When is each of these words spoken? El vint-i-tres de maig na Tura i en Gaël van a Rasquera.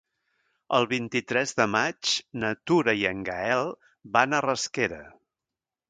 El 0.77 0.87
vint-i-tres 0.93 1.53
de 1.59 1.67
maig 1.75 2.15
na 2.45 2.51
Tura 2.71 2.99
i 3.03 3.07
en 3.13 3.23
Gaël 3.31 3.71
van 4.19 4.35
a 4.41 4.45
Rasquera. 4.51 5.03